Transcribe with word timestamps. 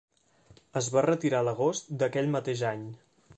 Es 0.81 0.87
va 0.95 1.03
retirar 1.07 1.41
l'agost 1.49 1.93
d'aquell 2.01 2.33
mateix 2.37 2.65
any. 2.71 2.89